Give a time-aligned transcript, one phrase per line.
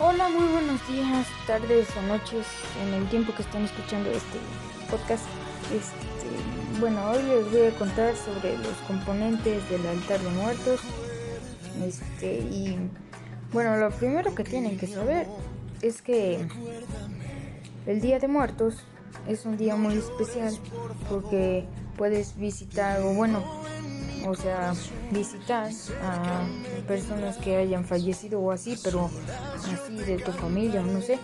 [0.00, 2.46] Hola, muy buenos días, tardes o noches
[2.86, 4.38] en el tiempo que están escuchando este
[4.88, 5.24] podcast.
[5.74, 10.80] Este, bueno, hoy les voy a contar sobre los componentes del altar de muertos.
[11.84, 12.78] Este, y
[13.52, 15.26] bueno, lo primero que tienen que saber
[15.82, 16.46] es que
[17.86, 18.76] el Día de Muertos
[19.26, 20.56] es un día muy especial
[21.10, 23.42] porque puedes visitar o bueno,
[24.26, 24.74] o sea,
[25.10, 25.70] visitar
[26.02, 26.46] a
[26.86, 29.10] personas que hayan fallecido o así, pero
[29.54, 31.18] así de tu familia, no sé.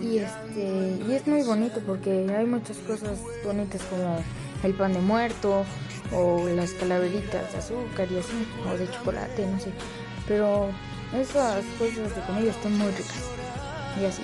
[0.00, 4.18] Y este, y es muy bonito porque hay muchas cosas bonitas como
[4.62, 5.64] el pan de muerto
[6.12, 9.70] o las calaveritas de azúcar y así, o de chocolate, no sé.
[10.26, 10.68] Pero
[11.14, 13.24] esas cosas de comida están muy ricas
[14.00, 14.22] y así.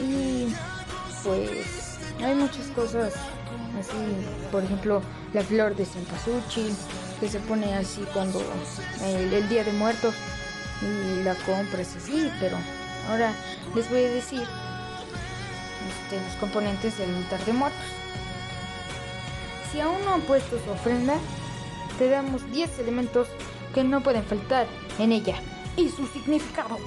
[0.00, 0.54] Y
[1.22, 3.14] pues hay muchas cosas
[3.78, 6.74] así, por ejemplo, la flor de cempasúchil
[7.28, 8.42] se pone así cuando
[9.02, 10.14] el, día de muertos
[10.82, 12.56] y la compras así, pero
[13.08, 13.32] ahora
[13.74, 17.80] les voy a decir este, los componentes del altar de muertos.
[19.70, 21.16] Si aún no han puesto su ofrenda,
[21.98, 23.28] te damos 10 elementos
[23.74, 24.66] que no pueden faltar
[24.98, 25.36] en ella
[25.76, 26.78] y su significado.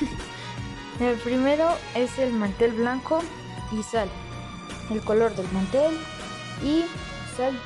[1.00, 3.22] el primero es el mantel blanco
[3.72, 4.08] y sal,
[4.90, 5.96] el color del mantel
[6.62, 6.84] y
[7.36, 7.58] sal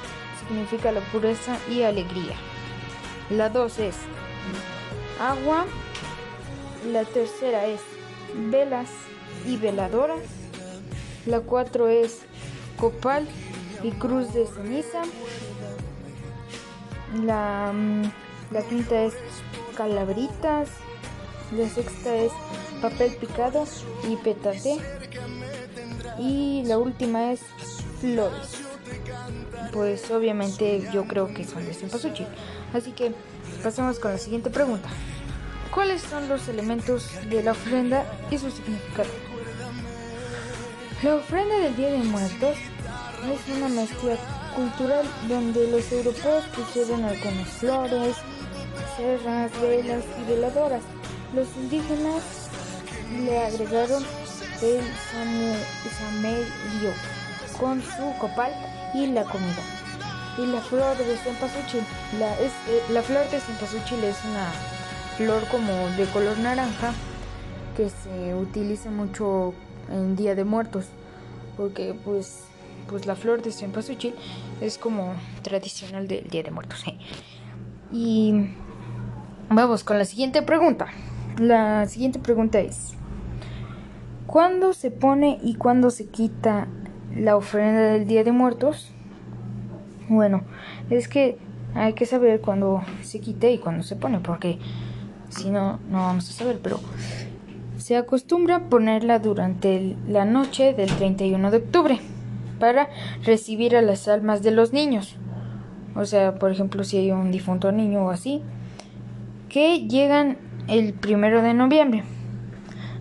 [0.49, 2.35] significa la pureza y alegría.
[3.31, 3.95] La dos es
[5.21, 5.67] agua.
[6.91, 7.81] La tercera es
[8.51, 8.89] velas
[9.47, 10.23] y veladoras.
[11.27, 12.23] La cuatro es
[12.79, 13.29] copal
[13.83, 15.03] y cruz de ceniza.
[17.23, 18.05] La, mm,
[18.51, 19.15] la quinta es
[19.77, 20.71] calaveritas.
[21.53, 22.33] La sexta es
[22.81, 23.65] papel picado
[24.09, 24.79] y petate.
[26.19, 27.41] Y la última es
[28.01, 28.68] flores
[29.73, 32.27] pues obviamente yo creo que son de cempasúchil.
[32.73, 33.13] Así que
[33.63, 34.89] pasemos con la siguiente pregunta.
[35.75, 39.11] ¿Cuáles son los elementos de la ofrenda y su significado?
[41.03, 42.57] La ofrenda del Día de Muertos
[43.33, 44.17] es una mezcla
[44.57, 48.17] cultural donde los europeos pusieron algunas flores,
[48.97, 50.83] serras, velas y veladoras.
[51.35, 52.23] Los indígenas
[53.25, 54.03] le agregaron
[54.63, 54.83] el
[55.99, 56.93] samerio
[57.59, 58.53] con su copal
[58.95, 59.63] y la comida.
[60.39, 61.83] Y la flor de cempasúchil.
[62.19, 64.51] La, es, eh, la flor de cempasúchil es una
[65.17, 66.93] flor como de color naranja
[67.77, 69.53] que se utiliza mucho
[69.91, 70.87] en Día de Muertos.
[71.57, 72.45] Porque pues,
[72.89, 74.15] pues la flor de cempasúchil
[74.61, 76.85] es como tradicional del Día de Muertos.
[77.91, 78.51] Y
[79.49, 80.87] vamos con la siguiente pregunta.
[81.39, 82.95] La siguiente pregunta es,
[84.27, 86.69] ¿cuándo se pone y cuándo se quita
[87.19, 88.91] la ofrenda del Día de Muertos,
[90.09, 90.43] bueno,
[90.91, 91.39] es que
[91.75, 94.59] hay que saber cuándo se quite y cuándo se pone, porque
[95.29, 96.81] si no, no vamos a saber, pero
[97.77, 102.01] se acostumbra ponerla durante la noche del 31 de octubre
[102.59, 102.89] para
[103.25, 105.17] recibir a las almas de los niños.
[105.95, 108.43] O sea, por ejemplo, si hay un difunto niño o así,
[109.49, 112.05] que llegan el primero de noviembre.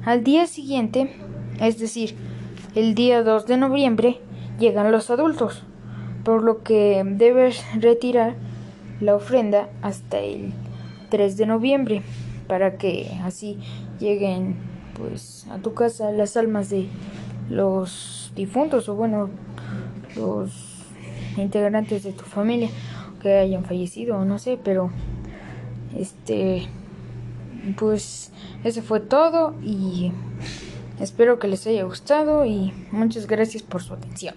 [0.05, 1.15] Al día siguiente,
[1.59, 2.15] es decir,
[2.77, 4.19] el día 2 de noviembre
[4.59, 5.63] llegan los adultos,
[6.23, 8.35] por lo que debes retirar
[9.01, 10.53] la ofrenda hasta el
[11.09, 12.03] 3 de noviembre
[12.47, 13.57] para que así
[13.99, 14.57] lleguen
[14.95, 16.87] pues a tu casa las almas de
[17.49, 19.31] los difuntos o bueno
[20.15, 20.85] los
[21.35, 22.69] integrantes de tu familia
[23.23, 24.91] que hayan fallecido o no sé pero
[25.97, 26.67] este
[27.75, 28.31] pues
[28.63, 30.11] eso fue todo y
[30.99, 34.35] Espero que les haya gustado y muchas gracias por su atención.